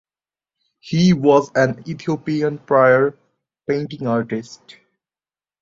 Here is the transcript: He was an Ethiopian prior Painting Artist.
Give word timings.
He 0.79 1.13
was 1.13 1.51
an 1.53 1.83
Ethiopian 1.87 2.57
prior 2.57 3.15
Painting 3.67 4.07
Artist. 4.07 4.77